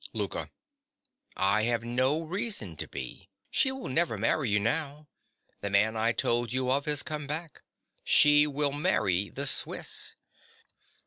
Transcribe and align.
LOUKA. 0.13 0.49
I 1.37 1.61
have 1.65 1.83
no 1.83 2.21
reason 2.23 2.75
to 2.77 2.87
be. 2.87 3.29
She 3.51 3.71
will 3.71 3.87
never 3.87 4.17
marry 4.17 4.49
you 4.49 4.57
now. 4.57 5.07
The 5.59 5.69
man 5.69 5.95
I 5.95 6.11
told 6.11 6.51
you 6.51 6.71
of 6.71 6.85
has 6.85 7.03
come 7.03 7.27
back. 7.27 7.61
She 8.03 8.47
will 8.47 8.71
marry 8.73 9.29
the 9.29 9.45
Swiss. 9.45 10.15